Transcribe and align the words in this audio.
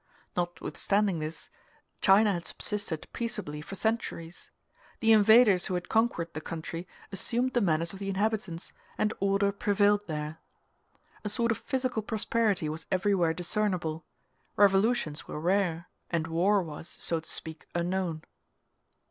Notwithstanding 0.35 1.19
this, 1.19 1.51
China 2.01 2.33
had 2.33 2.47
subsisted 2.47 3.07
peaceably 3.13 3.61
for 3.61 3.75
centuries. 3.75 4.49
The 4.99 5.11
invaders 5.11 5.67
who 5.67 5.75
had 5.75 5.89
conquered 5.89 6.33
the 6.33 6.41
country 6.41 6.87
assumed 7.11 7.53
the 7.53 7.61
manners 7.61 7.93
of 7.93 7.99
the 7.99 8.09
inhabitants, 8.09 8.73
and 8.97 9.13
order 9.19 9.51
prevailed 9.51 10.07
there. 10.07 10.39
A 11.23 11.29
sort 11.29 11.51
of 11.51 11.59
physical 11.59 12.01
prosperity 12.01 12.67
was 12.67 12.87
everywhere 12.91 13.35
discernible: 13.35 14.03
revolutions 14.55 15.27
were 15.27 15.39
rare, 15.39 15.87
and 16.09 16.25
war 16.25 16.63
was, 16.63 16.87
so 16.89 17.19
to 17.19 17.29
speak, 17.29 17.67
unknown. 17.75 18.23